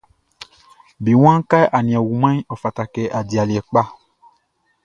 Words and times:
Be 1.03 1.11
waan 1.21 1.41
kɛ 1.49 1.59
a 1.75 1.79
nin 1.85 1.97
a 1.99 2.05
wumanʼn, 2.07 2.45
ɔ 2.53 2.55
fata 2.61 2.83
kɛ 2.93 3.01
a 3.17 3.19
di 3.27 3.35
aliɛ 3.41 3.61
kpa. 3.69 3.81